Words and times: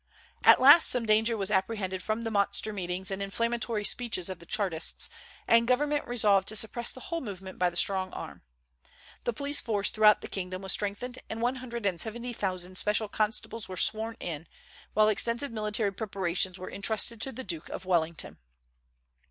At 0.43 0.59
last 0.59 0.89
some 0.89 1.05
danger 1.05 1.37
was 1.37 1.51
apprehended 1.51 2.01
from 2.01 2.23
the 2.23 2.31
monster 2.31 2.73
meetings 2.73 3.11
and 3.11 3.21
inflammatory 3.21 3.83
speeches 3.83 4.29
of 4.29 4.39
the 4.39 4.47
Chartists, 4.47 5.11
and 5.47 5.67
government 5.67 6.07
resolved 6.07 6.47
to 6.47 6.55
suppress 6.55 6.91
the 6.91 6.99
whole 7.01 7.21
movement 7.21 7.59
by 7.59 7.69
the 7.69 7.77
strong 7.77 8.11
arm. 8.11 8.41
The 9.25 9.31
police 9.33 9.61
force 9.61 9.91
throughout 9.91 10.21
the 10.21 10.27
kingdom 10.27 10.63
was 10.63 10.71
strengthened, 10.71 11.19
and 11.29 11.39
one 11.39 11.57
hundred 11.57 11.85
and 11.85 12.01
seventy 12.01 12.33
thousand 12.33 12.79
special 12.79 13.09
constables 13.09 13.69
were 13.69 13.77
sworn 13.77 14.17
in, 14.19 14.47
while 14.95 15.07
extensive 15.07 15.51
military 15.51 15.93
preparations 15.93 16.57
were 16.57 16.67
intrusted 16.69 17.21
to 17.21 17.31
the 17.31 17.43
Duke 17.43 17.69
of 17.69 17.85
Wellington. 17.85 18.39